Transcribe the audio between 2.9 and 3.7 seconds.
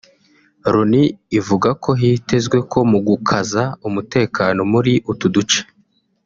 mu gukaza